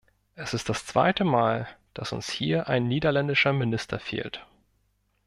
[0.33, 4.43] Es ist das zweite Mal, dass uns hier ein niederländischer Minister fehlt.